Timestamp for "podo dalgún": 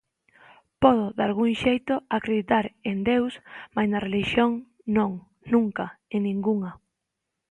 0.81-1.53